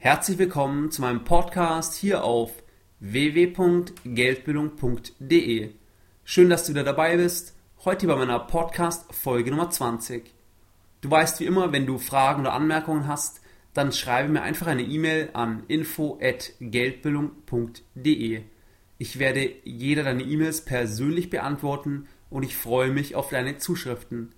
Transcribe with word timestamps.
Herzlich 0.00 0.38
willkommen 0.38 0.92
zu 0.92 1.02
meinem 1.02 1.24
Podcast 1.24 1.96
hier 1.96 2.22
auf 2.22 2.52
www.geldbildung.de. 3.00 5.70
Schön, 6.22 6.48
dass 6.48 6.64
du 6.64 6.70
wieder 6.70 6.84
dabei 6.84 7.16
bist. 7.16 7.56
Heute 7.84 8.06
bei 8.06 8.14
meiner 8.14 8.38
Podcast 8.38 9.12
Folge 9.12 9.50
Nummer 9.50 9.70
20. 9.70 10.32
Du 11.00 11.10
weißt 11.10 11.40
wie 11.40 11.46
immer, 11.46 11.72
wenn 11.72 11.84
du 11.84 11.98
Fragen 11.98 12.42
oder 12.42 12.52
Anmerkungen 12.52 13.08
hast, 13.08 13.40
dann 13.74 13.90
schreibe 13.90 14.28
mir 14.28 14.42
einfach 14.42 14.68
eine 14.68 14.82
E-Mail 14.82 15.30
an 15.32 15.64
info@geldbildung.de. 15.66 18.42
Ich 18.98 19.18
werde 19.18 19.52
jeder 19.64 20.04
deine 20.04 20.22
E-Mails 20.22 20.64
persönlich 20.64 21.28
beantworten 21.28 22.06
und 22.30 22.44
ich 22.44 22.56
freue 22.56 22.92
mich 22.92 23.16
auf 23.16 23.30
deine 23.30 23.58
Zuschriften. 23.58 24.30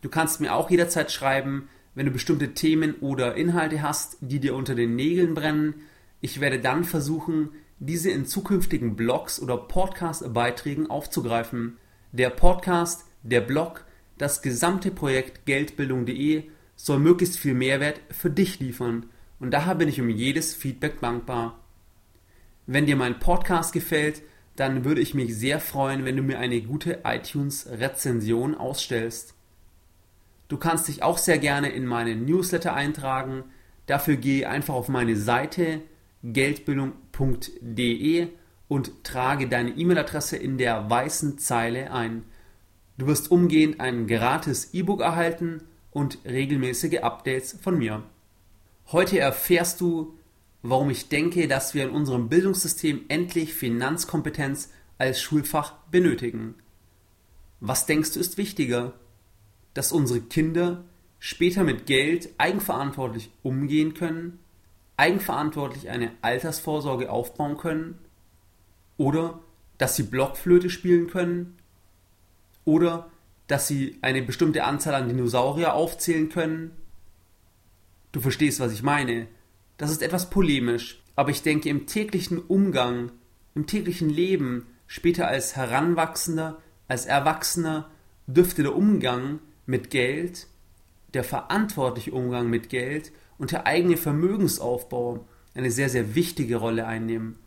Du 0.00 0.08
kannst 0.08 0.40
mir 0.40 0.52
auch 0.52 0.68
jederzeit 0.68 1.12
schreiben, 1.12 1.68
wenn 2.00 2.06
du 2.06 2.12
bestimmte 2.12 2.54
Themen 2.54 2.94
oder 3.02 3.34
Inhalte 3.34 3.82
hast, 3.82 4.16
die 4.22 4.40
dir 4.40 4.54
unter 4.54 4.74
den 4.74 4.96
Nägeln 4.96 5.34
brennen. 5.34 5.82
Ich 6.22 6.40
werde 6.40 6.58
dann 6.58 6.84
versuchen, 6.84 7.50
diese 7.78 8.10
in 8.10 8.24
zukünftigen 8.24 8.96
Blogs 8.96 9.38
oder 9.38 9.58
Podcast-Beiträgen 9.58 10.88
aufzugreifen. 10.88 11.76
Der 12.12 12.30
Podcast, 12.30 13.04
der 13.22 13.42
Blog, 13.42 13.84
das 14.16 14.40
gesamte 14.40 14.90
Projekt 14.90 15.44
Geldbildung.de 15.44 16.44
soll 16.74 17.00
möglichst 17.00 17.38
viel 17.38 17.52
Mehrwert 17.52 18.00
für 18.08 18.30
dich 18.30 18.60
liefern 18.60 19.04
und 19.38 19.50
daher 19.50 19.74
bin 19.74 19.90
ich 19.90 20.00
um 20.00 20.08
jedes 20.08 20.54
Feedback 20.54 21.00
dankbar. 21.00 21.60
Wenn 22.66 22.86
dir 22.86 22.96
mein 22.96 23.18
Podcast 23.18 23.74
gefällt, 23.74 24.22
dann 24.56 24.86
würde 24.86 25.02
ich 25.02 25.12
mich 25.12 25.36
sehr 25.36 25.60
freuen, 25.60 26.06
wenn 26.06 26.16
du 26.16 26.22
mir 26.22 26.38
eine 26.38 26.62
gute 26.62 27.00
iTunes-Rezension 27.04 28.54
ausstellst. 28.54 29.34
Du 30.50 30.58
kannst 30.58 30.88
dich 30.88 31.02
auch 31.04 31.16
sehr 31.16 31.38
gerne 31.38 31.70
in 31.70 31.86
meinen 31.86 32.24
Newsletter 32.24 32.74
eintragen. 32.74 33.44
Dafür 33.86 34.16
gehe 34.16 34.48
einfach 34.48 34.74
auf 34.74 34.88
meine 34.88 35.14
Seite 35.16 35.80
geldbildung.de 36.24 38.26
und 38.66 39.04
trage 39.04 39.48
deine 39.48 39.70
E-Mail-Adresse 39.70 40.36
in 40.36 40.58
der 40.58 40.90
weißen 40.90 41.38
Zeile 41.38 41.92
ein. 41.92 42.24
Du 42.98 43.06
wirst 43.06 43.30
umgehend 43.30 43.78
ein 43.78 44.08
gratis 44.08 44.74
E-Book 44.74 45.02
erhalten 45.02 45.62
und 45.92 46.18
regelmäßige 46.24 46.98
Updates 46.98 47.56
von 47.62 47.78
mir. 47.78 48.02
Heute 48.90 49.20
erfährst 49.20 49.80
du, 49.80 50.18
warum 50.62 50.90
ich 50.90 51.08
denke, 51.08 51.46
dass 51.46 51.74
wir 51.74 51.84
in 51.84 51.90
unserem 51.90 52.28
Bildungssystem 52.28 53.02
endlich 53.06 53.54
Finanzkompetenz 53.54 54.70
als 54.98 55.22
Schulfach 55.22 55.74
benötigen. 55.92 56.56
Was 57.60 57.86
denkst 57.86 58.14
du 58.14 58.20
ist 58.20 58.36
wichtiger? 58.36 58.94
Dass 59.74 59.92
unsere 59.92 60.20
Kinder 60.20 60.84
später 61.18 61.64
mit 61.64 61.86
Geld 61.86 62.30
eigenverantwortlich 62.38 63.30
umgehen 63.42 63.94
können, 63.94 64.38
eigenverantwortlich 64.96 65.88
eine 65.88 66.12
Altersvorsorge 66.22 67.10
aufbauen 67.10 67.56
können 67.56 67.98
oder 68.96 69.40
dass 69.78 69.96
sie 69.96 70.02
Blockflöte 70.02 70.68
spielen 70.68 71.06
können 71.06 71.56
oder 72.64 73.10
dass 73.46 73.66
sie 73.66 73.98
eine 74.02 74.22
bestimmte 74.22 74.64
Anzahl 74.64 74.94
an 74.94 75.08
Dinosaurier 75.08 75.74
aufzählen 75.74 76.28
können. 76.28 76.72
Du 78.12 78.20
verstehst, 78.20 78.60
was 78.60 78.72
ich 78.72 78.82
meine. 78.82 79.26
Das 79.76 79.90
ist 79.90 80.02
etwas 80.02 80.30
polemisch, 80.30 81.02
aber 81.16 81.30
ich 81.30 81.42
denke 81.42 81.68
im 81.68 81.86
täglichen 81.86 82.38
Umgang, 82.38 83.12
im 83.54 83.66
täglichen 83.66 84.10
Leben, 84.10 84.66
später 84.86 85.28
als 85.28 85.56
Heranwachsender, 85.56 86.60
als 86.86 87.06
Erwachsener, 87.06 87.90
dürfte 88.26 88.62
der 88.62 88.76
Umgang 88.76 89.40
mit 89.70 89.90
Geld, 89.90 90.48
der 91.14 91.24
verantwortliche 91.24 92.12
Umgang 92.12 92.50
mit 92.50 92.68
Geld 92.68 93.12
und 93.38 93.52
der 93.52 93.66
eigene 93.66 93.96
Vermögensaufbau 93.96 95.26
eine 95.54 95.70
sehr, 95.70 95.88
sehr 95.88 96.14
wichtige 96.14 96.56
Rolle 96.56 96.86
einnehmen. 96.86 97.38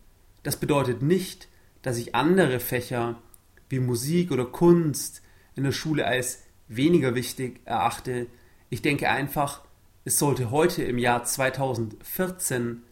Das 0.41 0.57
bedeutet 0.57 1.01
nicht, 1.01 1.49
dass 1.81 1.97
ich 1.97 2.15
andere 2.15 2.59
Fächer 2.59 3.21
wie 3.69 3.79
Musik 3.79 4.31
oder 4.31 4.45
Kunst 4.45 5.21
in 5.55 5.63
der 5.63 5.71
Schule 5.73 6.05
als 6.05 6.43
weniger 6.67 7.13
wichtig 7.13 7.59
erachte. 7.65 8.27
Ich 8.69 8.81
denke 8.81 9.09
einfach, 9.09 9.61
es 10.05 10.17
sollte 10.17 10.49
heute 10.49 10.83
im 10.83 10.97
Jahr 10.97 11.25
2014 11.25 12.83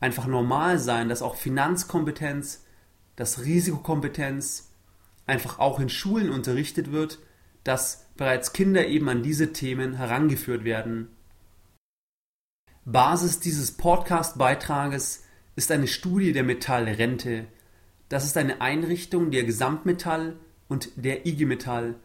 einfach 0.00 0.26
normal 0.26 0.78
sein, 0.78 1.08
dass 1.08 1.22
auch 1.22 1.36
Finanzkompetenz, 1.36 2.64
dass 3.16 3.44
Risikokompetenz 3.44 4.70
einfach 5.26 5.58
auch 5.58 5.78
in 5.78 5.88
Schulen 5.88 6.30
unterrichtet 6.30 6.92
wird 6.92 7.18
dass 7.66 8.06
bereits 8.16 8.52
Kinder 8.52 8.86
eben 8.86 9.08
an 9.08 9.24
diese 9.24 9.52
Themen 9.52 9.94
herangeführt 9.94 10.62
werden. 10.64 11.08
Basis 12.84 13.40
dieses 13.40 13.72
Podcast-Beitrages 13.72 15.24
ist 15.56 15.72
eine 15.72 15.88
Studie 15.88 16.32
der 16.32 16.44
Metallrente. 16.44 17.48
Das 18.08 18.24
ist 18.24 18.36
eine 18.36 18.60
Einrichtung 18.60 19.32
der 19.32 19.42
Gesamtmetall 19.42 20.36
und 20.68 20.90
der 20.94 21.26
IG 21.26 21.44
Metall. 21.44 21.96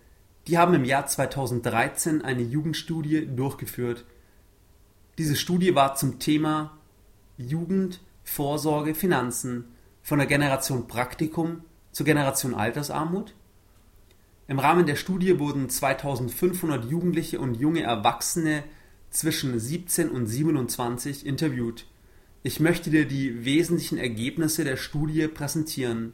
Die 0.47 0.57
haben 0.57 0.73
im 0.73 0.83
Jahr 0.83 1.05
2013 1.05 2.23
eine 2.23 2.41
Jugendstudie 2.41 3.27
durchgeführt. 3.27 4.05
Diese 5.19 5.35
Studie 5.35 5.75
war 5.75 5.93
zum 5.93 6.17
Thema 6.17 6.75
Jugend, 7.37 8.01
Vorsorge, 8.23 8.95
Finanzen 8.95 9.65
von 10.01 10.17
der 10.17 10.27
Generation 10.27 10.87
Praktikum 10.87 11.61
zur 11.91 12.07
Generation 12.07 12.55
Altersarmut 12.55 13.35
im 14.51 14.59
Rahmen 14.59 14.85
der 14.85 14.97
Studie 14.97 15.39
wurden 15.39 15.69
2500 15.69 16.83
Jugendliche 16.83 17.39
und 17.39 17.55
junge 17.55 17.83
Erwachsene 17.83 18.65
zwischen 19.09 19.57
17 19.57 20.09
und 20.09 20.25
27 20.25 21.25
interviewt. 21.25 21.85
Ich 22.43 22.59
möchte 22.59 22.89
dir 22.89 23.05
die 23.05 23.45
wesentlichen 23.45 23.97
Ergebnisse 23.97 24.65
der 24.65 24.75
Studie 24.75 25.29
präsentieren. 25.29 26.11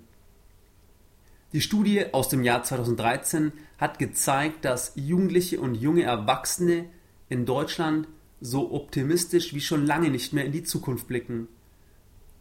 Die 1.51 1.61
Studie 1.61 2.13
aus 2.13 2.29
dem 2.29 2.43
Jahr 2.43 2.61
2013 2.61 3.53
hat 3.79 3.97
gezeigt, 3.97 4.65
dass 4.65 4.91
Jugendliche 4.93 5.59
und 5.59 5.73
junge 5.73 6.03
Erwachsene 6.03 6.85
in 7.29 7.47
Deutschland 7.47 8.07
so 8.39 8.71
optimistisch 8.71 9.55
wie 9.55 9.61
schon 9.61 9.83
lange 9.83 10.11
nicht 10.11 10.33
mehr 10.33 10.45
in 10.45 10.51
die 10.51 10.63
Zukunft 10.63 11.07
blicken. 11.07 11.47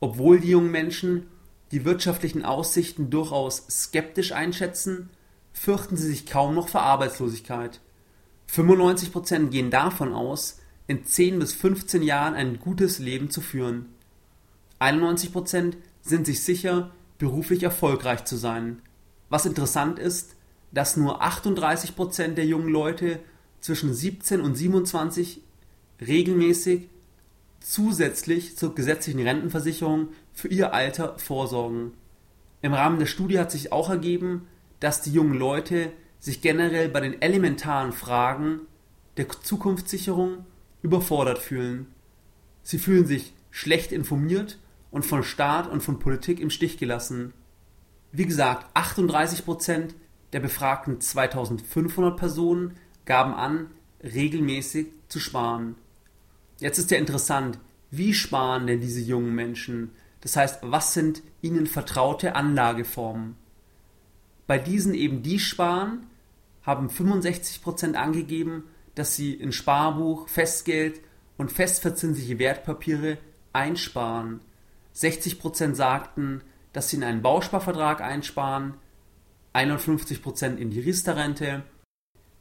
Obwohl 0.00 0.40
die 0.40 0.50
jungen 0.50 0.70
Menschen 0.70 1.28
die 1.72 1.86
wirtschaftlichen 1.86 2.44
Aussichten 2.44 3.08
durchaus 3.08 3.66
skeptisch 3.70 4.32
einschätzen, 4.32 5.08
fürchten 5.56 5.96
sie 5.96 6.06
sich 6.06 6.26
kaum 6.26 6.54
noch 6.54 6.68
vor 6.68 6.82
Arbeitslosigkeit. 6.82 7.80
95% 8.52 9.48
gehen 9.48 9.70
davon 9.70 10.12
aus, 10.12 10.60
in 10.86 11.04
10 11.04 11.38
bis 11.38 11.54
15 11.54 12.02
Jahren 12.02 12.34
ein 12.34 12.60
gutes 12.60 12.98
Leben 12.98 13.30
zu 13.30 13.40
führen. 13.40 13.86
91% 14.80 15.72
sind 16.02 16.26
sich 16.26 16.42
sicher, 16.42 16.92
beruflich 17.18 17.62
erfolgreich 17.62 18.24
zu 18.26 18.36
sein. 18.36 18.82
Was 19.30 19.46
interessant 19.46 19.98
ist, 19.98 20.36
dass 20.72 20.96
nur 20.96 21.22
38% 21.22 22.34
der 22.34 22.44
jungen 22.44 22.68
Leute 22.68 23.18
zwischen 23.60 23.94
17 23.94 24.42
und 24.42 24.54
27 24.54 25.40
regelmäßig 26.06 26.88
zusätzlich 27.60 28.56
zur 28.56 28.74
gesetzlichen 28.74 29.26
Rentenversicherung 29.26 30.08
für 30.34 30.48
ihr 30.48 30.74
Alter 30.74 31.18
vorsorgen. 31.18 31.92
Im 32.60 32.74
Rahmen 32.74 32.98
der 32.98 33.06
Studie 33.06 33.38
hat 33.38 33.50
sich 33.50 33.72
auch 33.72 33.88
ergeben, 33.88 34.46
dass 34.80 35.02
die 35.02 35.12
jungen 35.12 35.38
Leute 35.38 35.92
sich 36.18 36.40
generell 36.40 36.88
bei 36.88 37.00
den 37.00 37.20
elementaren 37.20 37.92
Fragen 37.92 38.60
der 39.16 39.28
Zukunftssicherung 39.28 40.44
überfordert 40.82 41.38
fühlen. 41.38 41.86
Sie 42.62 42.78
fühlen 42.78 43.06
sich 43.06 43.34
schlecht 43.50 43.92
informiert 43.92 44.58
und 44.90 45.04
von 45.04 45.22
Staat 45.22 45.70
und 45.70 45.82
von 45.82 45.98
Politik 45.98 46.40
im 46.40 46.50
Stich 46.50 46.78
gelassen. 46.78 47.32
Wie 48.12 48.26
gesagt, 48.26 48.76
38% 48.76 49.94
der 50.32 50.40
befragten 50.40 51.00
2500 51.00 52.16
Personen 52.16 52.74
gaben 53.04 53.34
an, 53.34 53.70
regelmäßig 54.02 54.88
zu 55.08 55.20
sparen. 55.20 55.76
Jetzt 56.58 56.78
ist 56.78 56.90
ja 56.90 56.98
interessant, 56.98 57.58
wie 57.90 58.14
sparen 58.14 58.66
denn 58.66 58.80
diese 58.80 59.00
jungen 59.00 59.34
Menschen? 59.34 59.92
Das 60.20 60.36
heißt, 60.36 60.58
was 60.62 60.92
sind 60.92 61.22
ihnen 61.40 61.66
vertraute 61.66 62.34
Anlageformen? 62.34 63.36
Bei 64.46 64.58
diesen 64.58 64.94
eben 64.94 65.22
die 65.22 65.38
sparen, 65.38 66.06
haben 66.62 66.88
65% 66.88 67.94
angegeben, 67.94 68.64
dass 68.94 69.14
sie 69.14 69.34
in 69.34 69.52
Sparbuch, 69.52 70.28
Festgeld 70.28 71.00
und 71.36 71.52
festverzinsliche 71.52 72.38
Wertpapiere 72.38 73.18
einsparen. 73.52 74.40
60% 74.94 75.74
sagten, 75.74 76.42
dass 76.72 76.90
sie 76.90 76.96
in 76.96 77.04
einen 77.04 77.22
Bausparvertrag 77.22 78.00
einsparen, 78.00 78.74
51% 79.54 80.56
in 80.56 80.70
die 80.70 80.80
Riester-Rente, 80.80 81.62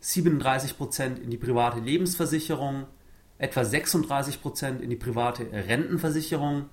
37% 0.01 1.21
in 1.21 1.29
die 1.29 1.37
private 1.37 1.79
Lebensversicherung, 1.79 2.85
etwa 3.37 3.61
36% 3.61 4.79
in 4.79 4.89
die 4.89 4.95
private 4.95 5.51
Rentenversicherung, 5.51 6.69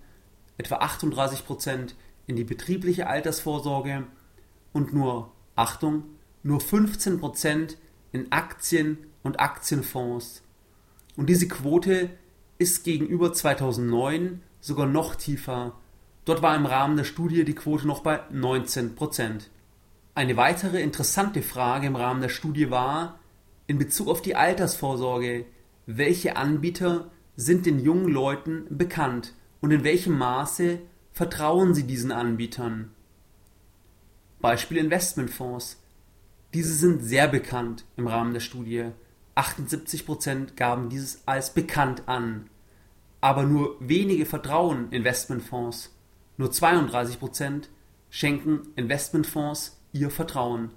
etwa 0.59 0.81
38% 0.81 1.95
in 2.27 2.37
die 2.37 2.45
betriebliche 2.45 3.07
Altersvorsorge 3.07 4.05
und 4.73 4.93
nur, 4.93 5.33
Achtung, 5.55 6.05
nur 6.43 6.61
15% 6.61 7.77
in 8.13 8.31
Aktien 8.33 8.99
und 9.23 9.41
Aktienfonds. 9.41 10.43
Und 11.17 11.29
diese 11.29 11.49
Quote 11.49 12.11
ist 12.59 12.85
gegenüber 12.85 13.33
2009 13.33 14.43
sogar 14.61 14.87
noch 14.87 15.15
tiefer. 15.15 15.75
Dort 16.25 16.43
war 16.43 16.57
im 16.57 16.67
Rahmen 16.67 16.97
der 16.97 17.05
Studie 17.05 17.45
die 17.45 17.55
Quote 17.55 17.87
noch 17.87 18.01
bei 18.01 18.21
19%. 18.31 19.49
Eine 20.15 20.37
weitere 20.37 20.83
interessante 20.83 21.43
Frage 21.43 21.87
im 21.87 21.97
Rahmen 21.97 22.21
der 22.21 22.29
Studie 22.29 22.71
war, 22.71 23.19
in 23.67 23.79
Bezug 23.79 24.09
auf 24.09 24.23
die 24.23 24.37
Altersvorsorge, 24.37 25.47
welche 25.87 26.37
Anbieter 26.37 27.11
sind 27.37 27.67
den 27.67 27.81
jungen 27.81 28.09
Leuten 28.09 28.67
bekannt 28.71 29.35
und 29.61 29.71
in 29.71 29.85
welchem 29.85 30.17
Maße 30.19 30.81
vertrauen 31.13 31.75
sie 31.75 31.85
diesen 31.85 32.13
Anbietern? 32.13 32.91
Beispiel 34.43 34.77
Investmentfonds. 34.77 35.79
Diese 36.53 36.75
sind 36.75 37.03
sehr 37.03 37.29
bekannt 37.29 37.87
im 37.97 38.07
Rahmen 38.07 38.35
der 38.35 38.41
Studie. 38.41 38.91
78% 39.37 40.55
gaben 40.57 40.91
dieses 40.91 41.27
als 41.27 41.55
bekannt 41.55 42.03
an. 42.07 42.51
Aber 43.23 43.45
nur 43.45 43.77
wenige 43.81 44.27
vertrauen 44.27 44.91
Investmentfonds. 44.91 45.95
Nur 46.37 46.51
32% 46.51 47.69
schenken 48.11 48.69
Investmentfonds 48.77 49.81
ihr 49.93 50.11
Vertrauen. 50.11 50.71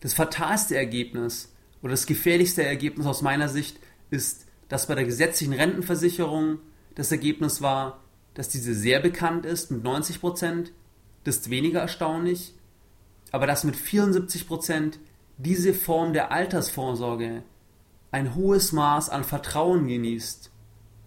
Das 0.00 0.14
fatalste 0.14 0.76
Ergebnis 0.76 1.54
oder 1.82 1.92
das 1.92 2.06
gefährlichste 2.06 2.64
Ergebnis 2.64 3.06
aus 3.06 3.22
meiner 3.22 3.48
Sicht 3.48 3.78
ist, 4.10 4.46
dass 4.68 4.88
bei 4.88 4.94
der 4.94 5.04
gesetzlichen 5.04 5.52
Rentenversicherung 5.52 6.58
das 6.94 7.12
Ergebnis 7.12 7.62
war, 7.62 8.02
dass 8.34 8.48
diese 8.48 8.74
sehr 8.74 9.00
bekannt 9.00 9.46
ist 9.46 9.70
mit 9.70 9.84
90 9.84 10.20
Prozent, 10.20 10.72
das 11.24 11.36
ist 11.36 11.50
weniger 11.50 11.80
erstaunlich, 11.80 12.54
aber 13.30 13.46
dass 13.46 13.64
mit 13.64 13.76
74 13.76 14.46
Prozent 14.46 14.98
diese 15.38 15.74
Form 15.74 16.12
der 16.12 16.32
Altersvorsorge 16.32 17.42
ein 18.10 18.34
hohes 18.34 18.72
Maß 18.72 19.08
an 19.08 19.24
Vertrauen 19.24 19.86
genießt. 19.86 20.50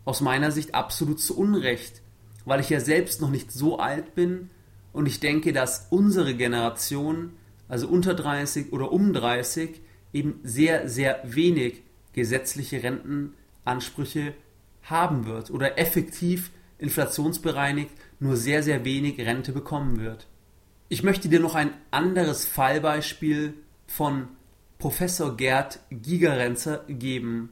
Aus 0.05 0.21
meiner 0.21 0.51
Sicht 0.51 0.75
absolut 0.75 1.19
zu 1.19 1.37
Unrecht, 1.37 2.01
weil 2.45 2.59
ich 2.59 2.69
ja 2.69 2.79
selbst 2.79 3.21
noch 3.21 3.29
nicht 3.29 3.51
so 3.51 3.79
alt 3.79 4.15
bin 4.15 4.49
und 4.93 5.07
ich 5.07 5.19
denke, 5.19 5.53
dass 5.53 5.87
unsere 5.89 6.35
Generation 6.35 7.31
also 7.67 7.87
unter 7.87 8.13
30 8.13 8.73
oder 8.73 8.91
um 8.91 9.13
30, 9.13 9.81
eben 10.13 10.39
sehr, 10.43 10.87
sehr 10.87 11.21
wenig 11.23 11.83
gesetzliche 12.13 12.83
Rentenansprüche 12.83 14.33
haben 14.83 15.25
wird 15.25 15.51
oder 15.51 15.77
effektiv 15.79 16.51
inflationsbereinigt 16.77 17.91
nur 18.19 18.37
sehr, 18.37 18.63
sehr 18.63 18.85
wenig 18.85 19.19
Rente 19.19 19.51
bekommen 19.51 19.99
wird. 19.99 20.27
Ich 20.89 21.03
möchte 21.03 21.29
dir 21.29 21.39
noch 21.39 21.55
ein 21.55 21.71
anderes 21.91 22.45
Fallbeispiel 22.45 23.53
von 23.87 24.27
Professor 24.77 25.35
Gerd 25.35 25.79
Gigerenzer 25.89 26.83
geben. 26.87 27.49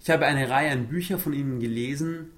Ich 0.00 0.10
habe 0.10 0.26
eine 0.26 0.50
Reihe 0.50 0.72
an 0.72 0.88
Büchern 0.88 1.18
von 1.18 1.32
ihm 1.32 1.60
gelesen 1.60 2.30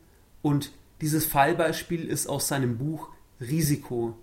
und 0.43 0.71
dieses 1.01 1.27
Fallbeispiel 1.27 2.09
ist 2.09 2.29
aus 2.29 2.49
seinem 2.49 2.79
Buch 2.79 3.09
Risiko. 3.41 4.17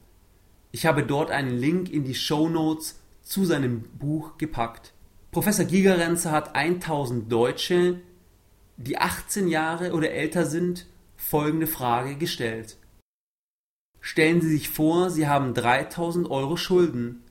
Ich 0.71 0.85
habe 0.85 1.03
dort 1.03 1.31
einen 1.31 1.57
Link 1.57 1.91
in 1.91 2.03
die 2.03 2.15
Show 2.15 2.49
Notes 2.49 2.99
zu 3.21 3.45
seinem 3.45 3.83
Buch 3.99 4.37
gepackt. 4.37 4.93
Professor 5.31 5.65
Gigerenzer 5.65 6.31
hat 6.31 6.55
1000 6.55 7.31
Deutsche, 7.31 7.99
die 8.77 8.97
18 8.97 9.47
Jahre 9.47 9.93
oder 9.93 10.11
älter 10.11 10.45
sind, 10.45 10.87
folgende 11.23 11.67
Frage 11.67 12.15
gestellt. 12.15 12.77
Stellen 13.99 14.41
Sie 14.41 14.49
sich 14.49 14.69
vor, 14.69 15.09
Sie 15.09 15.27
haben 15.27 15.53
3000 15.53 16.29
Euro 16.29 16.57
Schulden. 16.57 17.23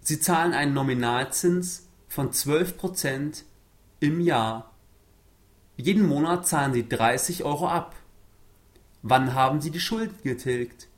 Sie 0.00 0.18
zahlen 0.18 0.54
einen 0.54 0.72
Nominalzins 0.72 1.88
von 2.08 2.30
12% 2.30 3.44
im 4.00 4.20
Jahr. 4.20 4.74
Jeden 5.76 6.06
Monat 6.06 6.48
zahlen 6.48 6.72
Sie 6.72 6.88
30 6.88 7.44
Euro 7.44 7.68
ab. 7.68 7.94
Wann 9.02 9.34
haben 9.34 9.60
Sie 9.60 9.70
die 9.70 9.80
Schulden 9.80 10.22
getilgt? 10.22 10.88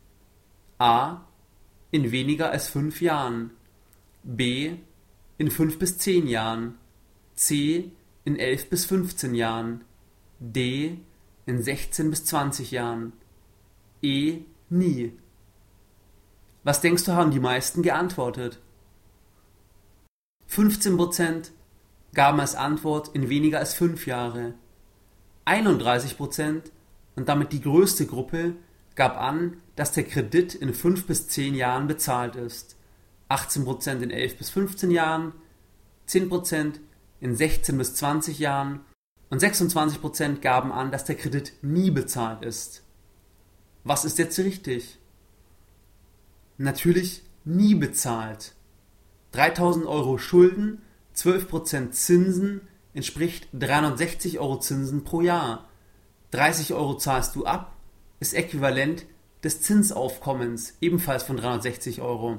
A 0.78 1.25
in 1.90 2.10
weniger 2.10 2.50
als 2.50 2.68
fünf 2.68 3.00
Jahren, 3.00 3.50
B 4.22 4.76
in 5.38 5.50
fünf 5.50 5.78
bis 5.78 5.98
zehn 5.98 6.26
Jahren, 6.26 6.76
C 7.34 7.92
in 8.25 8.36
elf 8.36 8.70
bis 8.70 8.84
fünfzehn 8.86 9.34
Jahren, 9.34 9.84
D 10.40 10.98
in 11.46 11.62
sechzehn 11.62 12.10
bis 12.10 12.24
zwanzig 12.24 12.70
Jahren, 12.70 13.12
E 14.02 14.40
nie. 14.68 15.12
Was 16.64 16.80
denkst 16.80 17.04
du, 17.04 17.12
haben 17.12 17.30
die 17.30 17.40
meisten 17.40 17.82
geantwortet? 17.82 18.60
15% 20.50 21.50
gaben 22.14 22.40
als 22.40 22.54
Antwort 22.54 23.10
in 23.14 23.28
weniger 23.28 23.58
als 23.58 23.74
fünf 23.74 24.06
Jahre. 24.06 24.54
31% 25.46 26.62
und 27.16 27.28
damit 27.28 27.52
die 27.52 27.62
größte 27.62 28.06
Gruppe 28.06 28.54
gab 28.94 29.16
an, 29.16 29.56
dass 29.76 29.92
der 29.92 30.04
Kredit 30.04 30.54
in 30.54 30.74
5 30.74 31.06
bis 31.06 31.28
10 31.28 31.54
Jahren 31.54 31.86
bezahlt 31.86 32.36
ist, 32.36 32.76
18% 33.28 34.02
in 34.02 34.10
11 34.10 34.38
bis 34.38 34.50
15 34.50 34.90
Jahren, 34.90 35.32
10% 36.08 36.74
in 37.20 37.34
16 37.34 37.78
bis 37.78 37.94
20 37.94 38.38
Jahren 38.38 38.80
und 39.32 39.43
26% 39.43 40.40
gaben 40.40 40.73
an, 40.73 40.90
dass 40.90 41.06
der 41.06 41.14
Kredit 41.14 41.55
nie 41.62 41.90
bezahlt 41.90 42.44
ist. 42.44 42.82
Was 43.82 44.05
ist 44.05 44.19
jetzt 44.19 44.38
richtig? 44.38 44.99
Natürlich 46.58 47.23
nie 47.43 47.75
bezahlt. 47.75 48.52
3000 49.31 49.87
Euro 49.87 50.19
Schulden, 50.19 50.82
12% 51.17 51.93
Zinsen 51.93 52.61
entspricht 52.93 53.49
360 53.55 54.38
Euro 54.38 54.58
Zinsen 54.61 55.02
pro 55.02 55.23
Jahr. 55.23 55.67
30 56.32 56.75
Euro 56.75 56.99
zahlst 56.99 57.35
du 57.35 57.46
ab, 57.46 57.75
ist 58.20 58.35
äquivalent 58.35 59.06
des 59.43 59.62
Zinsaufkommens, 59.62 60.75
ebenfalls 60.83 61.23
von 61.23 61.38
360 61.38 62.02
Euro. 62.02 62.37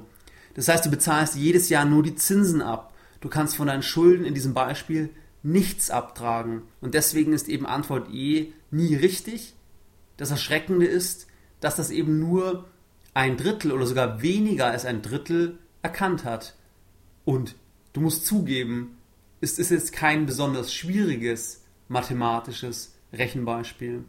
Das 0.54 0.68
heißt, 0.68 0.86
du 0.86 0.92
bezahlst 0.92 1.38
jedes 1.38 1.70
Jahr 1.70 1.86
nur 1.86 2.04
die 2.04 2.14
Zinsen 2.14 2.62
ab. 2.62 2.94
Du 3.20 3.30
kannst 3.30 3.56
von 3.56 3.66
deinen 3.66 3.82
Schulden 3.82 4.26
in 4.26 4.36
diesem 4.36 4.54
Beispiel 4.54 5.10
nichts 5.44 5.92
abtragen. 5.92 6.64
Und 6.82 6.94
deswegen 6.94 7.34
ist 7.34 7.50
eben 7.50 7.66
Antwort 7.66 8.10
E 8.12 8.54
nie 8.72 8.96
richtig. 8.96 9.54
Das 10.18 10.32
Erschreckende 10.32 10.86
ist, 10.86 11.28
dass 11.60 11.76
das 11.76 11.92
eben 11.92 12.20
nur 12.20 12.66
ein 13.14 13.38
Drittel 13.38 13.72
oder 13.72 13.86
sogar 13.86 14.22
weniger 14.22 14.68
als 14.68 14.86
ein 14.86 15.02
Drittel 15.02 15.60
erkannt 15.82 16.24
hat. 16.24 16.56
Und 17.26 17.56
du 17.94 18.02
musst 18.02 18.26
zugeben, 18.26 18.98
es 19.42 19.60
ist 19.60 19.72
jetzt 19.72 19.94
kein 19.94 20.26
besonders 20.26 20.74
schwieriges 20.74 21.64
mathematisches 21.90 22.96
Rechenbeispiel. 23.12 24.06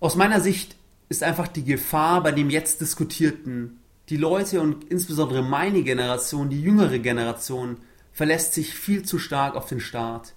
Aus 0.00 0.16
meiner 0.16 0.40
Sicht 0.40 0.76
ist 1.08 1.22
einfach 1.22 1.48
die 1.48 1.64
Gefahr 1.64 2.22
bei 2.22 2.32
dem 2.32 2.50
jetzt 2.50 2.80
diskutierten. 2.80 3.78
Die 4.08 4.16
Leute 4.16 4.60
und 4.60 4.84
insbesondere 4.84 5.42
meine 5.42 5.82
Generation, 5.82 6.48
die 6.48 6.60
jüngere 6.60 6.98
Generation, 6.98 7.78
verlässt 8.12 8.54
sich 8.54 8.74
viel 8.74 9.04
zu 9.04 9.18
stark 9.18 9.54
auf 9.54 9.68
den 9.68 9.80
Staat. 9.80 10.34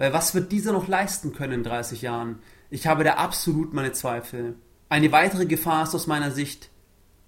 Weil 0.00 0.14
was 0.14 0.34
wird 0.34 0.50
dieser 0.50 0.72
noch 0.72 0.88
leisten 0.88 1.34
können 1.34 1.52
in 1.52 1.62
30 1.62 2.00
Jahren? 2.00 2.38
Ich 2.70 2.86
habe 2.86 3.04
da 3.04 3.16
absolut 3.16 3.74
meine 3.74 3.92
Zweifel. 3.92 4.54
Eine 4.88 5.12
weitere 5.12 5.44
Gefahr 5.44 5.82
ist 5.82 5.94
aus 5.94 6.06
meiner 6.06 6.30
Sicht, 6.30 6.70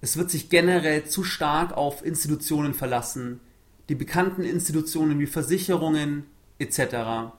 es 0.01 0.17
wird 0.17 0.31
sich 0.31 0.49
generell 0.49 1.03
zu 1.03 1.23
stark 1.23 1.73
auf 1.77 2.03
Institutionen 2.03 2.73
verlassen, 2.73 3.41
die 3.89 3.95
bekannten 3.95 4.41
Institutionen 4.41 5.19
wie 5.19 5.27
Versicherungen 5.27 6.25
etc. 6.57 7.35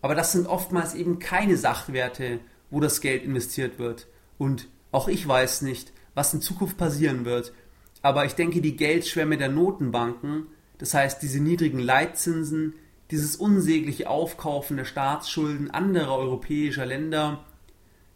Aber 0.00 0.14
das 0.14 0.30
sind 0.30 0.46
oftmals 0.46 0.94
eben 0.94 1.18
keine 1.18 1.56
Sachwerte, 1.56 2.38
wo 2.70 2.78
das 2.78 3.00
Geld 3.00 3.24
investiert 3.24 3.80
wird. 3.80 4.06
Und 4.38 4.68
auch 4.92 5.08
ich 5.08 5.26
weiß 5.26 5.62
nicht, 5.62 5.92
was 6.14 6.32
in 6.32 6.40
Zukunft 6.40 6.76
passieren 6.76 7.24
wird. 7.24 7.52
Aber 8.00 8.24
ich 8.24 8.36
denke, 8.36 8.60
die 8.60 8.76
Geldschwemme 8.76 9.38
der 9.38 9.48
Notenbanken, 9.48 10.46
das 10.78 10.94
heißt 10.94 11.20
diese 11.20 11.40
niedrigen 11.40 11.80
Leitzinsen, 11.80 12.74
dieses 13.10 13.36
unsägliche 13.36 14.10
Aufkaufen 14.10 14.76
der 14.76 14.84
Staatsschulden 14.84 15.70
anderer 15.70 16.16
europäischer 16.18 16.86
Länder, 16.86 17.44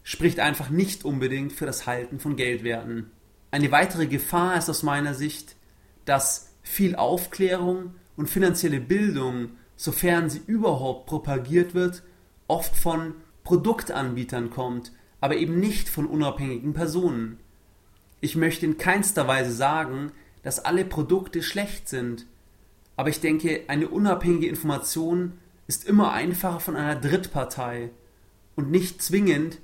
spricht 0.03 0.41
einfach 0.41 0.71
nicht 0.71 1.05
unbedingt 1.05 1.53
für 1.53 1.67
das 1.67 1.87
Halten 1.87 2.19
von 2.19 2.37
Geldwerten. 2.37 3.11
Eine 3.51 3.71
weitere 3.71 4.07
Gefahr 4.07 4.57
ist 4.57 4.69
aus 4.69 4.83
meiner 4.83 5.15
Sicht, 5.15 5.57
dass 6.05 6.53
viel 6.63 6.97
Aufklärung 6.97 7.95
und 8.17 8.29
finanzielle 8.29 8.81
Bildung, 8.81 9.51
sofern 9.77 10.31
sie 10.31 10.43
überhaupt 10.47 11.07
propagiert 11.07 11.75
wird, 11.75 12.03
oft 12.49 12.77
von 12.77 13.15
Produktanbietern 13.45 14.51
kommt, 14.51 14.93
aber 15.21 15.37
eben 15.37 15.61
nicht 15.61 15.89
von 15.89 16.07
unabhängigen 16.07 16.75
Personen. 16.75 17.39
Ich 18.21 18.37
möchte 18.37 18.67
in 18.67 18.79
keinster 18.79 19.27
Weise 19.27 19.53
sagen, 19.53 20.13
dass 20.43 20.65
alle 20.65 20.85
Produkte 20.85 21.43
schlecht 21.43 21.89
sind, 21.89 22.27
aber 23.01 23.09
ich 23.09 23.21
denke, 23.21 23.63
eine 23.69 23.89
unabhängige 23.89 24.47
Information 24.47 25.33
ist 25.67 25.87
immer 25.87 26.13
einfacher 26.13 26.61
von 26.61 26.77
einer 26.77 26.97
Drittpartei 26.97 27.93
und 28.57 28.71
nicht 28.71 29.01
zwingend 29.01 29.59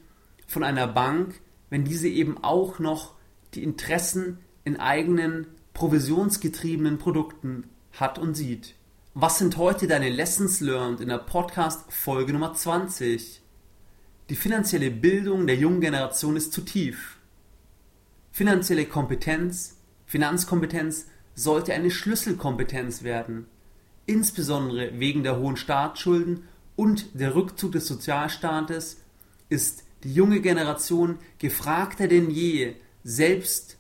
von 0.46 0.64
einer 0.64 0.86
Bank, 0.86 1.38
wenn 1.68 1.84
diese 1.84 2.08
eben 2.08 2.42
auch 2.42 2.78
noch 2.78 3.12
die 3.52 3.62
Interessen 3.62 4.38
in 4.64 4.80
eigenen 4.80 5.48
provisionsgetriebenen 5.74 6.96
Produkten 6.96 7.64
hat 7.92 8.18
und 8.18 8.32
sieht. 8.32 8.74
Was 9.12 9.38
sind 9.38 9.58
heute 9.58 9.86
deine 9.86 10.08
Lessons 10.08 10.60
learned 10.60 11.02
in 11.02 11.10
der 11.10 11.18
Podcast 11.18 11.92
Folge 11.92 12.32
Nummer 12.32 12.54
20? 12.54 13.42
Die 14.30 14.34
finanzielle 14.34 14.90
Bildung 14.90 15.46
der 15.46 15.56
jungen 15.56 15.82
Generation 15.82 16.36
ist 16.36 16.54
zu 16.54 16.62
tief. 16.62 17.18
Finanzielle 18.32 18.86
Kompetenz, 18.86 19.76
Finanzkompetenz 20.06 21.08
sollte 21.36 21.74
eine 21.74 21.92
Schlüsselkompetenz 21.92 23.04
werden, 23.04 23.46
insbesondere 24.06 24.98
wegen 24.98 25.22
der 25.22 25.38
hohen 25.38 25.56
Staatsschulden 25.56 26.44
und 26.74 27.20
der 27.20 27.36
Rückzug 27.36 27.72
des 27.72 27.86
Sozialstaates 27.86 29.02
ist 29.48 29.84
die 30.02 30.12
junge 30.12 30.40
Generation 30.40 31.18
gefragter 31.38 32.08
denn 32.08 32.30
je, 32.30 32.74
selbst 33.04 33.76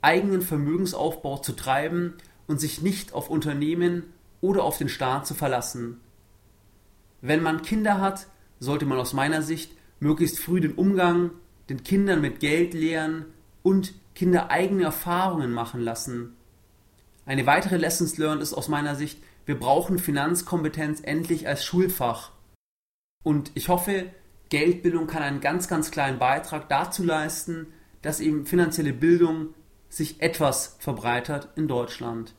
eigenen 0.00 0.42
Vermögensaufbau 0.42 1.38
zu 1.38 1.52
treiben 1.52 2.14
und 2.46 2.60
sich 2.60 2.80
nicht 2.80 3.12
auf 3.12 3.28
Unternehmen 3.28 4.04
oder 4.40 4.64
auf 4.64 4.78
den 4.78 4.88
Staat 4.88 5.26
zu 5.26 5.34
verlassen. 5.34 6.00
Wenn 7.20 7.42
man 7.42 7.62
Kinder 7.62 8.00
hat, 8.00 8.26
sollte 8.58 8.86
man 8.86 8.98
aus 8.98 9.12
meiner 9.12 9.42
Sicht 9.42 9.72
möglichst 10.00 10.38
früh 10.38 10.60
den 10.60 10.72
Umgang 10.72 11.30
den 11.68 11.84
Kindern 11.84 12.20
mit 12.20 12.40
Geld 12.40 12.74
lehren 12.74 13.26
und 13.62 13.94
Kinder 14.14 14.50
eigene 14.50 14.84
Erfahrungen 14.84 15.52
machen 15.52 15.80
lassen. 15.80 16.36
Eine 17.24 17.46
weitere 17.46 17.76
Lessons 17.76 18.18
learned 18.18 18.42
ist 18.42 18.54
aus 18.54 18.68
meiner 18.68 18.94
Sicht, 18.96 19.18
wir 19.46 19.58
brauchen 19.58 19.98
Finanzkompetenz 19.98 21.00
endlich 21.02 21.46
als 21.46 21.64
Schulfach. 21.64 22.32
Und 23.22 23.52
ich 23.54 23.68
hoffe, 23.68 24.06
Geldbildung 24.48 25.06
kann 25.06 25.22
einen 25.22 25.40
ganz, 25.40 25.68
ganz 25.68 25.90
kleinen 25.90 26.18
Beitrag 26.18 26.68
dazu 26.68 27.02
leisten, 27.04 27.68
dass 28.02 28.20
eben 28.20 28.46
finanzielle 28.46 28.92
Bildung 28.92 29.54
sich 29.88 30.20
etwas 30.20 30.76
verbreitert 30.78 31.48
in 31.56 31.68
Deutschland. 31.68 32.34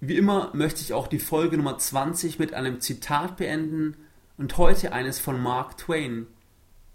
Wie 0.00 0.16
immer 0.16 0.50
möchte 0.54 0.80
ich 0.80 0.92
auch 0.92 1.06
die 1.06 1.18
Folge 1.18 1.56
Nummer 1.56 1.78
20 1.78 2.38
mit 2.38 2.54
einem 2.54 2.80
Zitat 2.80 3.36
beenden 3.36 3.96
und 4.36 4.56
heute 4.58 4.92
eines 4.92 5.18
von 5.18 5.40
Mark 5.40 5.78
Twain. 5.78 6.26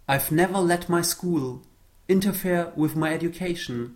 I've 0.07 0.33
never 0.33 0.61
let 0.61 0.89
my 0.89 1.03
school 1.03 1.61
interfere 2.07 2.73
with 2.75 2.95
my 2.95 3.13
education. 3.13 3.95